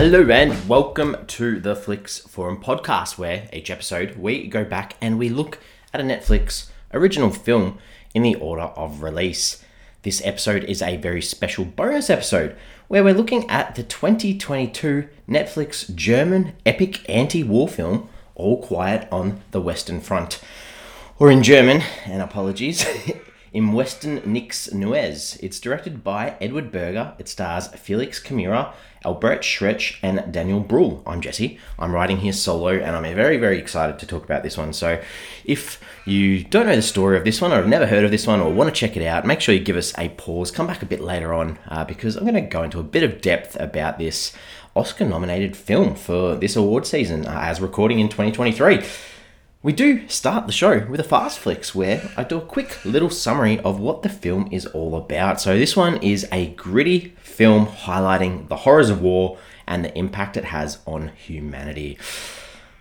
[0.00, 5.18] Hello and welcome to the Flicks Forum podcast, where each episode we go back and
[5.18, 5.58] we look
[5.92, 7.78] at a Netflix original film
[8.14, 9.60] in the order of release.
[10.02, 12.56] This episode is a very special bonus episode
[12.86, 19.40] where we're looking at the 2022 Netflix German epic anti war film, All Quiet on
[19.50, 20.40] the Western Front.
[21.18, 22.86] Or in German, and apologies,
[23.52, 25.38] Im Western Nix Neues.
[25.42, 27.14] It's directed by Edward Berger.
[27.18, 28.72] It stars Felix Kammerer,
[29.06, 31.02] Albrecht Schuch, and Daniel Bruhl.
[31.06, 31.58] I'm Jesse.
[31.78, 34.74] I'm writing here solo, and I'm very, very excited to talk about this one.
[34.74, 35.00] So,
[35.46, 38.26] if you don't know the story of this one, or have never heard of this
[38.26, 40.50] one, or want to check it out, make sure you give us a pause.
[40.50, 43.02] Come back a bit later on, uh, because I'm going to go into a bit
[43.02, 44.34] of depth about this
[44.76, 48.84] Oscar nominated film for this award season, uh, as recording in 2023.
[49.68, 53.10] We do start the show with a fast flicks where I do a quick little
[53.10, 55.42] summary of what the film is all about.
[55.42, 60.38] So, this one is a gritty film highlighting the horrors of war and the impact
[60.38, 61.98] it has on humanity.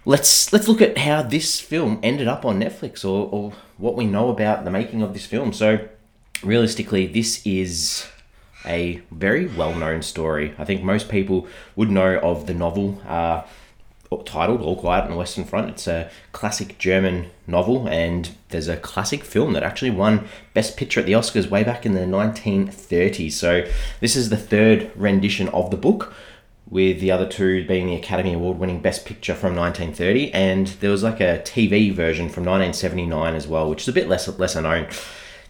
[0.06, 4.06] Let's let's look at how this film ended up on Netflix or, or what we
[4.06, 5.52] know about the making of this film.
[5.52, 5.90] So,
[6.42, 8.08] realistically, this is
[8.66, 10.56] a very well known story.
[10.58, 13.02] I think most people would know of the novel.
[13.06, 13.42] Uh,
[14.26, 15.70] titled All Quiet on the Western Front.
[15.70, 21.00] It's a classic German novel, and there's a classic film that actually won Best Picture
[21.00, 23.32] at the Oscars way back in the 1930s.
[23.34, 23.66] So,
[24.00, 26.14] this is the third rendition of the book,
[26.70, 30.92] with the other two being the Academy Award winning Best Picture from 1930, and there
[30.92, 34.62] was like a TV version from 1979 as well, which is a bit less lesser
[34.62, 34.88] known.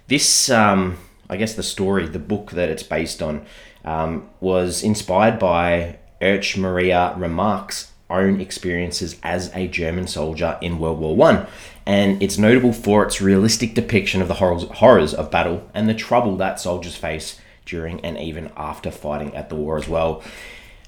[0.07, 0.97] This, um,
[1.29, 3.45] I guess, the story, the book that it's based on,
[3.83, 10.99] um, was inspired by Erich Maria Remarque's own experiences as a German soldier in World
[10.99, 11.47] War One,
[11.85, 16.35] and it's notable for its realistic depiction of the horrors, of battle and the trouble
[16.37, 20.23] that soldiers face during and even after fighting at the war as well.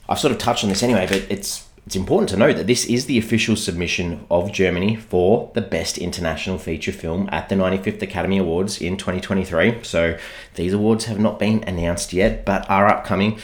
[0.07, 2.85] I've sort of touched on this anyway, but it's it's important to note that this
[2.85, 8.01] is the official submission of Germany for the Best International Feature Film at the 95th
[8.03, 9.83] Academy Awards in 2023.
[9.83, 10.15] So
[10.53, 13.39] these awards have not been announced yet, but are upcoming.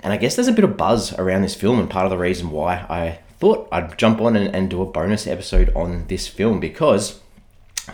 [0.00, 2.18] And I guess there's a bit of buzz around this film, and part of the
[2.18, 6.26] reason why I thought I'd jump on and, and do a bonus episode on this
[6.26, 7.20] film because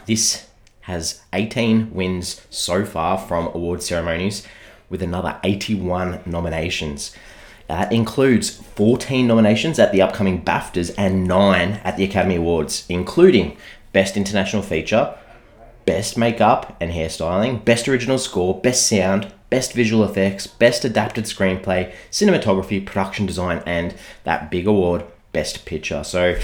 [0.07, 0.47] this
[0.83, 4.47] has 18 wins so far from award ceremonies
[4.91, 7.15] with another 81 nominations.
[7.69, 12.85] Uh, that includes 14 nominations at the upcoming BAFTAs and 9 at the Academy Awards,
[12.89, 13.57] including
[13.93, 15.17] Best International Feature,
[15.87, 21.93] Best Makeup and Hairstyling, Best Original Score, Best Sound, Best Visual Effects, Best Adapted Screenplay,
[22.11, 23.95] Cinematography, Production Design, and
[24.25, 26.03] that big award, Best Picture.
[26.03, 26.39] So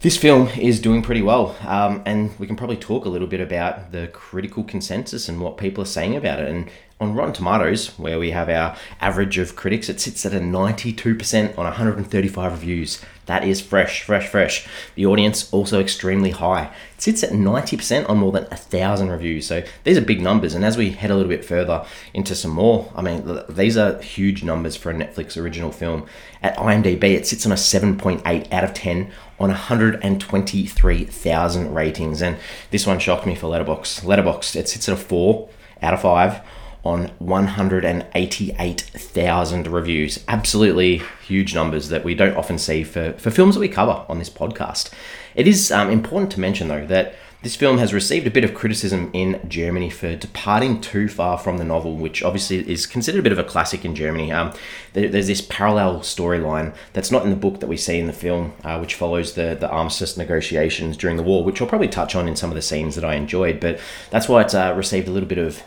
[0.00, 3.40] this film is doing pretty well, um, and we can probably talk a little bit
[3.40, 6.50] about the critical consensus and what people are saying about it.
[6.50, 6.68] And
[7.00, 11.56] on Rotten Tomatoes, where we have our average of critics, it sits at a 92%
[11.56, 13.00] on 135 reviews.
[13.26, 14.66] That is fresh, fresh, fresh.
[14.94, 16.70] The audience also extremely high.
[16.96, 19.46] It sits at 90% on more than a thousand reviews.
[19.46, 20.54] So these are big numbers.
[20.54, 24.00] And as we head a little bit further into some more, I mean, these are
[24.00, 26.06] huge numbers for a Netflix original film.
[26.42, 29.10] At IMDb, it sits on a 7.8 out of 10
[29.40, 32.22] on 123,000 ratings.
[32.22, 32.36] And
[32.70, 34.02] this one shocked me for Letterboxd.
[34.02, 35.48] Letterboxd, it sits at a 4
[35.82, 36.40] out of 5
[36.84, 40.22] on 188,000 reviews.
[40.28, 44.18] Absolutely huge numbers that we don't often see for, for films that we cover on
[44.18, 44.90] this podcast.
[45.34, 47.14] It is um, important to mention, though, that
[47.44, 51.58] this film has received a bit of criticism in Germany for departing too far from
[51.58, 54.32] the novel, which obviously is considered a bit of a classic in Germany.
[54.32, 54.54] Um,
[54.94, 58.14] there, there's this parallel storyline that's not in the book that we see in the
[58.14, 62.14] film, uh, which follows the, the armistice negotiations during the war, which I'll probably touch
[62.14, 63.60] on in some of the scenes that I enjoyed.
[63.60, 63.78] But
[64.08, 65.62] that's why it's uh, received a little bit of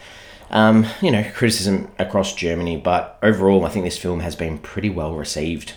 [0.50, 4.90] um, you know, criticism across Germany, but overall, I think this film has been pretty
[4.90, 5.74] well received.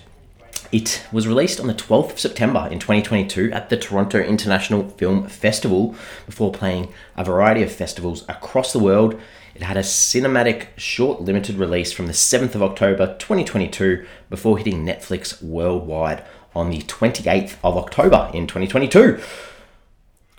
[0.72, 5.26] It was released on the 12th of September in 2022 at the Toronto International Film
[5.26, 9.20] Festival before playing a variety of festivals across the world.
[9.56, 14.86] It had a cinematic short limited release from the 7th of October 2022 before hitting
[14.86, 16.22] Netflix worldwide
[16.54, 19.20] on the 28th of October in 2022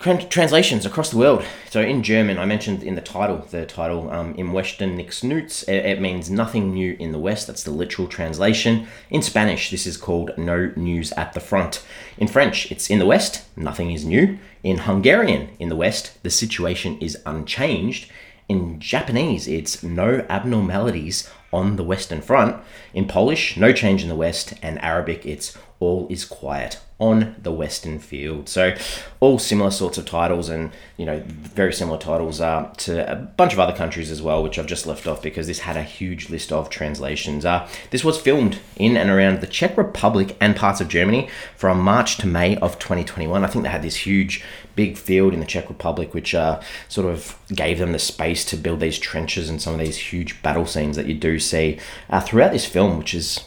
[0.02, 1.44] translations across the world.
[1.70, 5.62] So in German, I mentioned in the title, the title um, "Im Westen nichts Neues."
[5.64, 7.46] It, it, means nothing new in the West.
[7.46, 8.86] That's the literal translation.
[9.10, 11.84] In Spanish, this is called "No News at the Front."
[12.18, 16.30] In French, it's "In the West, nothing is new." In Hungarian, in the West, the
[16.30, 18.10] situation is unchanged.
[18.48, 22.56] In Japanese, it's "No abnormalities on the Western Front."
[22.92, 27.50] In Polish, "No change in the West," and Arabic, it's All is Quiet on the
[27.50, 28.48] Western Field.
[28.48, 28.76] So,
[29.18, 33.52] all similar sorts of titles, and you know, very similar titles uh, to a bunch
[33.52, 36.30] of other countries as well, which I've just left off because this had a huge
[36.30, 37.44] list of translations.
[37.44, 41.80] Uh, this was filmed in and around the Czech Republic and parts of Germany from
[41.80, 43.42] March to May of 2021.
[43.42, 44.44] I think they had this huge,
[44.76, 48.56] big field in the Czech Republic, which uh, sort of gave them the space to
[48.56, 52.20] build these trenches and some of these huge battle scenes that you do see uh,
[52.20, 53.40] throughout this film, which is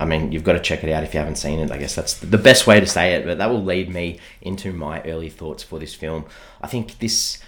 [0.00, 1.70] I mean, you've got to check it out if you haven't seen it.
[1.70, 4.72] I guess that's the best way to say it, but that will lead me into
[4.72, 6.24] my early thoughts for this film.
[6.62, 7.38] I think this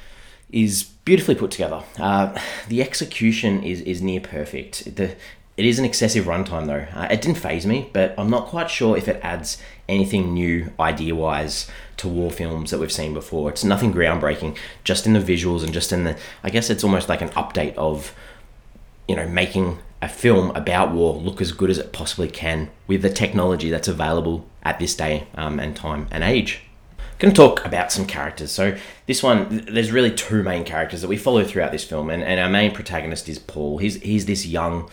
[0.51, 1.83] is beautifully put together.
[1.99, 2.37] Uh,
[2.69, 4.97] the execution is, is near perfect.
[4.97, 5.15] The,
[5.57, 6.87] it is an excessive runtime though.
[6.99, 9.59] Uh, it didn't phase me, but I'm not quite sure if it adds
[9.89, 13.51] anything new idea wise to war films that we've seen before.
[13.51, 16.17] It's nothing groundbreaking, just in the visuals and just in the.
[16.43, 18.15] I guess it's almost like an update of,
[19.07, 23.03] you know, making a film about war look as good as it possibly can with
[23.03, 26.63] the technology that's available at this day um, and time and age.
[27.19, 28.51] Going to talk about some characters.
[28.51, 32.23] So this one, there's really two main characters that we follow throughout this film, and,
[32.23, 33.77] and our main protagonist is Paul.
[33.77, 34.89] He's he's this young,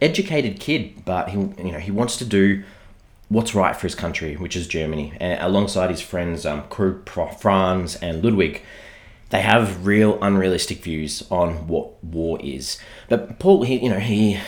[0.00, 2.64] educated kid, but he you know he wants to do
[3.28, 6.64] what's right for his country, which is Germany, and alongside his friends um,
[7.38, 8.62] Franz and Ludwig
[9.30, 12.78] they have real unrealistic views on what war is.
[13.08, 14.40] But Paul, he, you know, he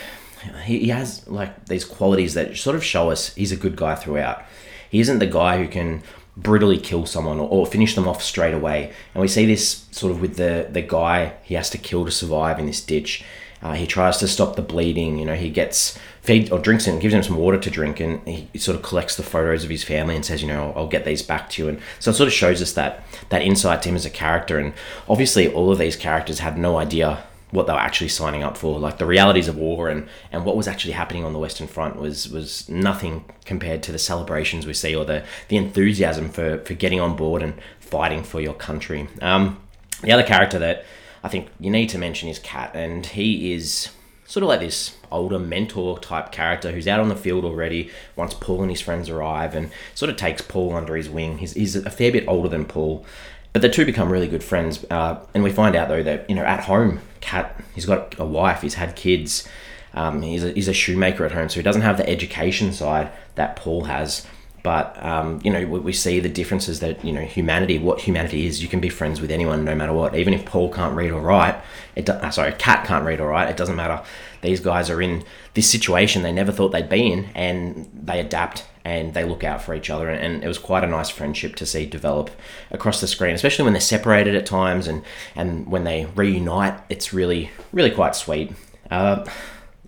[0.65, 4.45] he has like these qualities that sort of show us he's a good guy throughout.
[4.91, 6.03] He isn't the guy who can
[6.37, 8.93] brutally kill someone or, or, finish them off straight away.
[9.13, 12.11] And we see this sort of with the the guy he has to kill to
[12.11, 13.25] survive in this ditch.
[13.61, 15.19] Uh, he tries to stop the bleeding.
[15.19, 15.99] You know, he gets
[16.29, 19.17] feed or drinks him, gives him some water to drink, and he sort of collects
[19.17, 21.63] the photos of his family and says, you know, I'll, I'll get these back to
[21.63, 21.69] you.
[21.71, 24.59] And so it sort of shows us that that insight to him as a character.
[24.59, 24.75] And
[25.09, 28.79] obviously, all of these characters had no idea what they were actually signing up for.
[28.79, 31.97] Like the realities of war and, and what was actually happening on the Western Front
[31.97, 36.75] was was nothing compared to the celebrations we see or the the enthusiasm for for
[36.75, 39.09] getting on board and fighting for your country.
[39.23, 39.59] Um,
[40.03, 40.85] the other character that
[41.25, 43.89] I think you need to mention is Kat, and he is
[44.29, 48.35] sort of like this older mentor type character who's out on the field already once
[48.35, 51.39] Paul and his friends arrive and sort of takes Paul under his wing.
[51.39, 53.07] He's, he's a fair bit older than Paul,
[53.55, 54.85] but the two become really good friends.
[54.91, 58.25] Uh, and we find out though that you know at home, Kat he's got a
[58.25, 59.49] wife, he's had kids.
[59.95, 63.11] Um, he's, a, he's a shoemaker at home, so he doesn't have the education side
[63.37, 64.27] that Paul has.
[64.69, 68.45] But um, you know, we, we see the differences that you know humanity, what humanity
[68.45, 68.63] is.
[68.63, 70.15] You can be friends with anyone, no matter what.
[70.15, 71.59] Even if Paul can't read or write,
[71.97, 73.49] it do, uh, sorry, Kat can't read or write.
[73.49, 74.03] It doesn't matter.
[74.43, 75.25] These guys are in
[75.55, 79.63] this situation they never thought they'd be in, and they adapt and they look out
[79.63, 80.11] for each other.
[80.11, 82.31] And, and it was quite a nice friendship to see develop
[82.71, 85.03] across the screen, especially when they're separated at times and
[85.35, 86.79] and when they reunite.
[86.91, 88.53] It's really really quite sweet.
[88.91, 89.25] Uh,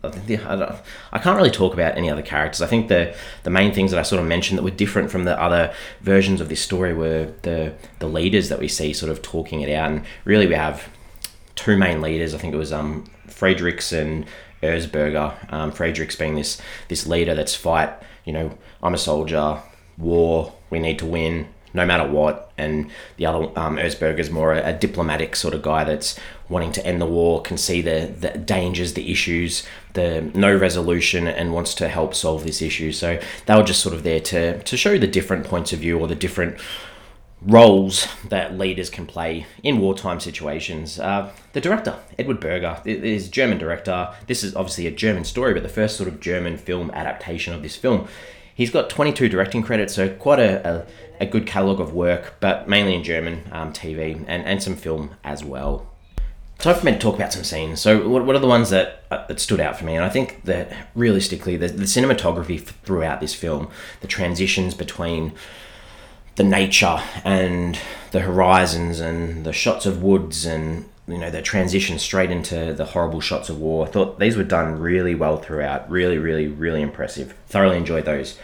[0.03, 2.63] I can't really talk about any other characters.
[2.63, 5.25] I think the the main things that I sort of mentioned that were different from
[5.25, 9.21] the other versions of this story were the the leaders that we see sort of
[9.21, 10.89] talking it out, and really we have
[11.55, 12.35] two main leaders.
[12.35, 14.27] I think it was um Friedrichs and
[14.63, 15.53] Erzberger.
[15.53, 17.93] Um, Friedrichs being this this leader that's fight.
[18.25, 19.61] You know, I'm a soldier.
[19.99, 20.55] War.
[20.71, 22.53] We need to win no matter what.
[22.59, 26.19] And the other, um, is more a, a, diplomatic sort of guy that's
[26.49, 29.65] wanting to end the war, can see the, the dangers, the issues,
[29.95, 32.93] the no resolution, and wants to help solve this issue.
[32.93, 35.99] So they were just sort of there to, to show the different points of view
[35.99, 36.59] or the different
[37.43, 40.99] roles that leaders can play in wartime situations.
[40.99, 44.15] Uh, the director, Edward Berger, is German director.
[44.27, 47.63] This is obviously a German story, but the first sort of German film adaptation of
[47.63, 48.09] this film.
[48.55, 50.87] He's got 22 directing credits, so quite a,
[51.21, 54.77] a, a good catalogue of work, but mainly in German um, TV and, and some
[54.77, 55.87] film as well.
[56.59, 57.81] Time for me to talk about some scenes.
[57.81, 59.95] So, what, what are the ones that uh, that stood out for me?
[59.95, 63.71] And I think that realistically, the, the cinematography throughout this film,
[64.03, 65.33] the transitions between
[66.37, 67.79] the nature and
[68.11, 72.85] the horizons and the shots of woods and you know the transition straight into the
[72.85, 73.87] horrible shots of war.
[73.87, 75.91] I thought these were done really well throughout.
[75.91, 77.35] Really, really, really impressive.
[77.49, 78.39] Thoroughly enjoyed those.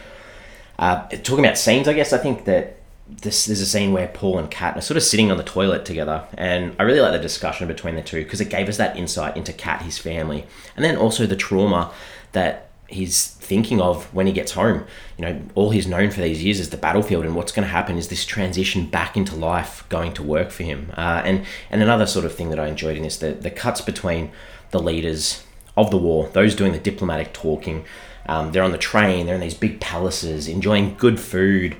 [0.79, 2.77] Uh, talking about scenes, I guess I think that
[3.09, 5.85] this there's a scene where Paul and Kat are sort of sitting on the toilet
[5.85, 8.97] together, and I really like the discussion between the two because it gave us that
[8.97, 10.45] insight into Kat, his family,
[10.75, 11.91] and then also the trauma
[12.33, 14.85] that he's thinking of when he gets home.
[15.17, 17.71] You know, all he's known for these years is the battlefield, and what's going to
[17.71, 20.91] happen is this transition back into life going to work for him.
[20.95, 23.81] Uh, and and another sort of thing that I enjoyed in this the the cuts
[23.81, 24.31] between
[24.71, 25.43] the leaders
[25.75, 27.85] of the war, those doing the diplomatic talking.
[28.25, 29.25] Um, they're on the train.
[29.25, 31.77] They're in these big palaces, enjoying good food,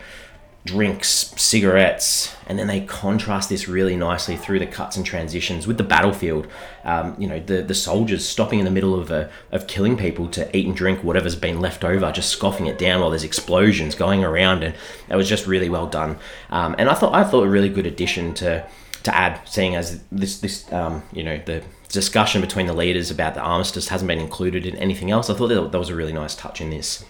[0.68, 5.78] drinks, cigarettes, and then they contrast this really nicely through the cuts and transitions with
[5.78, 6.46] the battlefield.
[6.84, 10.28] Um, you know, the, the soldiers stopping in the middle of a, of killing people
[10.30, 13.96] to eat and drink whatever's been left over, just scoffing it down while there's explosions
[13.96, 14.76] going around, and
[15.10, 16.18] it was just really well done.
[16.50, 18.68] Um, and I thought I thought a really good addition to
[19.04, 23.34] to add, seeing as this this um, you know the discussion between the leaders about
[23.34, 25.30] the armistice hasn't been included in anything else.
[25.30, 27.06] I thought that, that was a really nice touch in this.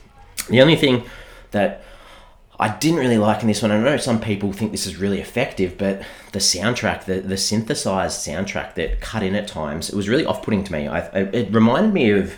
[0.50, 1.04] The only thing
[1.52, 1.84] that
[2.60, 3.72] I didn't really like in this one.
[3.72, 8.26] I know some people think this is really effective, but the soundtrack, the, the synthesized
[8.28, 10.88] soundtrack that cut in at times, it was really off putting to me.
[10.88, 12.36] I, it reminded me of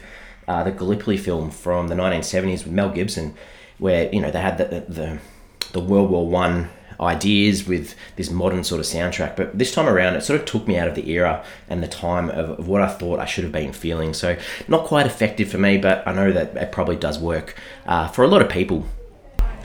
[0.47, 3.35] uh, the Gallipoli film from the 1970s with Mel Gibson,
[3.77, 5.19] where you know they had the the,
[5.71, 9.35] the World War One ideas with this modern sort of soundtrack.
[9.35, 11.87] But this time around, it sort of took me out of the era and the
[11.87, 14.13] time of, of what I thought I should have been feeling.
[14.13, 18.07] So not quite effective for me, but I know that it probably does work uh,
[18.09, 18.85] for a lot of people.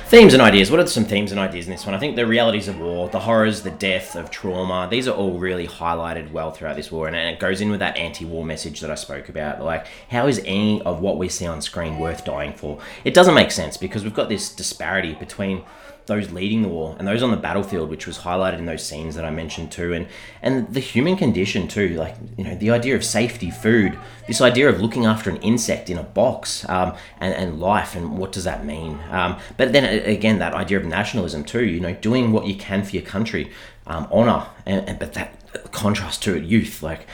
[0.06, 0.70] Themes and ideas.
[0.70, 1.94] What are some themes and ideas in this one?
[1.94, 5.38] I think the realities of war, the horrors, the death of trauma, these are all
[5.38, 7.08] really highlighted well throughout this war.
[7.08, 9.62] And it goes in with that anti war message that I spoke about.
[9.62, 12.78] Like, how is any of what we see on screen worth dying for?
[13.02, 15.64] It doesn't make sense because we've got this disparity between
[16.06, 19.14] those leading the war and those on the battlefield, which was highlighted in those scenes
[19.14, 20.06] that I mentioned too, and
[20.42, 24.68] and the human condition too, like you know the idea of safety, food, this idea
[24.68, 28.44] of looking after an insect in a box, um, and and life, and what does
[28.44, 29.00] that mean?
[29.10, 32.84] Um, but then again, that idea of nationalism too, you know, doing what you can
[32.84, 33.50] for your country,
[33.86, 37.06] um, honor, and, and but that contrast to youth, like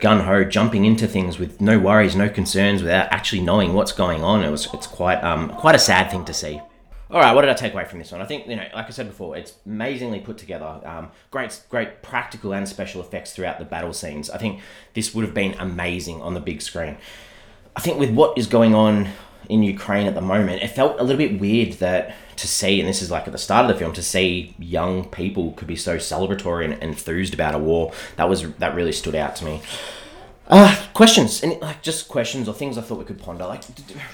[0.00, 4.22] gun ho, jumping into things with no worries, no concerns, without actually knowing what's going
[4.22, 4.42] on.
[4.42, 6.60] It was it's quite um quite a sad thing to see.
[7.08, 8.20] All right, what did I take away from this one?
[8.20, 10.80] I think you know, like I said before, it's amazingly put together.
[10.84, 14.28] Um, great, great practical and special effects throughout the battle scenes.
[14.28, 14.60] I think
[14.94, 16.96] this would have been amazing on the big screen.
[17.76, 19.10] I think with what is going on
[19.48, 22.88] in Ukraine at the moment, it felt a little bit weird that to see, and
[22.88, 25.76] this is like at the start of the film, to see young people could be
[25.76, 27.92] so celebratory and enthused about a war.
[28.16, 29.62] That was that really stood out to me.
[30.48, 33.46] Uh, questions, and like just questions or things I thought we could ponder.
[33.46, 33.62] Like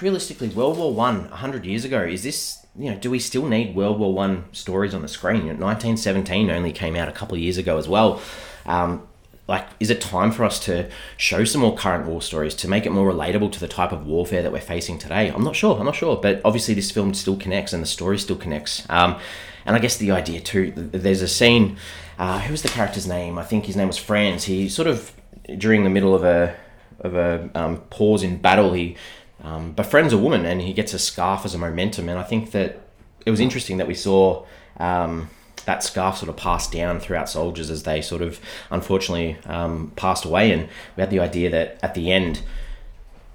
[0.01, 3.75] realistically, World War One, hundred years ago, is this you know, do we still need
[3.75, 5.45] World War One stories on the screen?
[5.45, 8.21] You know, 1917 only came out a couple of years ago as well.
[8.65, 9.07] Um,
[9.47, 12.85] like, is it time for us to show some more current war stories to make
[12.85, 15.29] it more relatable to the type of warfare that we're facing today?
[15.29, 15.77] I'm not sure.
[15.77, 18.85] I'm not sure, but obviously this film still connects and the story still connects.
[18.89, 19.19] Um,
[19.65, 20.71] and I guess the idea too.
[20.75, 21.77] There's a scene.
[22.17, 23.37] Uh, who was the character's name?
[23.37, 24.45] I think his name was Franz.
[24.45, 25.13] He sort of
[25.57, 26.55] during the middle of a
[26.99, 28.95] of a um, pause in battle, he
[29.43, 32.07] um, befriends a woman and he gets a scarf as a momentum.
[32.07, 32.79] And I think that
[33.25, 34.45] it was interesting that we saw
[34.77, 35.29] um,
[35.65, 38.39] that scarf sort of passed down throughout soldiers as they sort of
[38.69, 40.51] unfortunately um, passed away.
[40.51, 42.41] And we had the idea that at the end,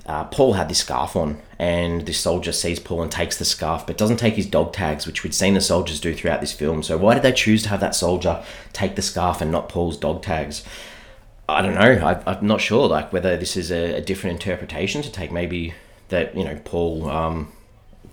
[0.06, 3.86] uh, Paul had this scarf on, and this soldier sees Paul and takes the scarf,
[3.86, 6.82] but doesn't take his dog tags, which we'd seen the soldiers do throughout this film.
[6.82, 8.42] So why did they choose to have that soldier
[8.72, 10.64] take the scarf and not Paul's dog tags?
[11.46, 11.80] I don't know.
[11.80, 12.88] I, am not sure.
[12.88, 15.74] Like whether this is a, a different interpretation to take, maybe
[16.08, 17.52] that you know Paul um,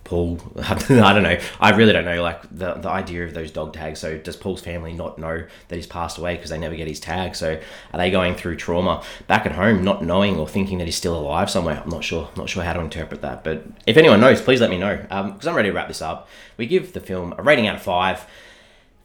[0.06, 1.38] Paul I don't know.
[1.60, 4.00] I really don't know like the, the idea of those dog tags.
[4.00, 7.00] So does Paul's family not know that he's passed away because they never get his
[7.00, 7.36] tag?
[7.36, 7.60] So
[7.94, 11.18] are they going through trauma back at home not knowing or thinking that he's still
[11.18, 11.82] alive somewhere?
[11.84, 13.44] I'm not sure not sure how to interpret that.
[13.44, 14.96] But if anyone knows please let me know.
[14.96, 16.30] Because um, I'm ready to wrap this up.
[16.58, 18.26] We give the film a rating out of five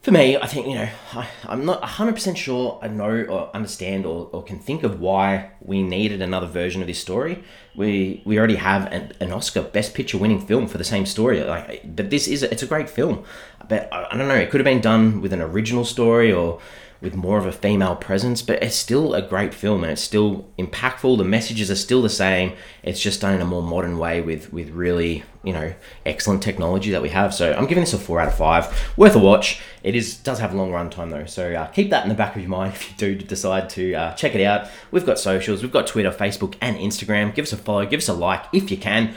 [0.01, 4.07] for me, I think, you know, I, am not 100% sure I know or understand
[4.07, 7.43] or, or can think of why we needed another version of this story.
[7.75, 11.43] We we already have an, an Oscar Best Picture winning film for the same story.
[11.43, 13.23] Like, but this is, a, it's a great film.
[13.69, 16.59] But I, I don't know, it could have been done with an original story or
[17.01, 20.47] with more of a female presence, but it's still a great film and it's still
[20.59, 21.17] impactful.
[21.17, 22.53] The messages are still the same.
[22.83, 25.73] It's just done in a more modern way with with really you know
[26.05, 27.33] excellent technology that we have.
[27.33, 28.93] So I'm giving this a four out of five.
[28.97, 29.61] Worth a watch.
[29.81, 32.15] It is does have a long run time though, so uh, keep that in the
[32.15, 34.69] back of your mind if you do decide to uh, check it out.
[34.91, 35.63] We've got socials.
[35.63, 37.33] We've got Twitter, Facebook, and Instagram.
[37.33, 37.85] Give us a follow.
[37.87, 39.15] Give us a like if you can.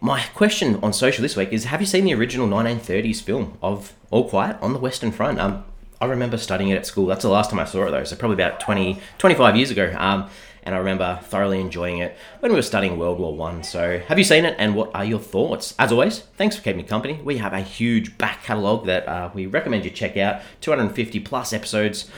[0.00, 3.94] My question on social this week is: Have you seen the original 1930s film of
[4.10, 5.40] All Quiet on the Western Front?
[5.40, 5.64] Um,
[6.04, 7.06] I remember studying it at school.
[7.06, 9.94] That's the last time I saw it though, so probably about 20, 25 years ago.
[9.98, 10.28] Um,
[10.62, 13.62] and I remember thoroughly enjoying it when we were studying World War One.
[13.62, 15.74] So, have you seen it, and what are your thoughts?
[15.78, 17.20] As always, thanks for keeping me company.
[17.22, 20.40] We have a huge back catalogue that uh, we recommend you check out.
[20.62, 22.10] 250 plus episodes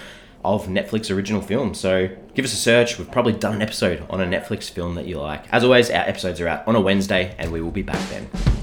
[0.45, 1.81] of Netflix original films.
[1.81, 2.99] So, give us a search.
[2.99, 5.45] We've probably done an episode on a Netflix film that you like.
[5.53, 8.56] As always, our episodes are out on a Wednesday, and we will be back then.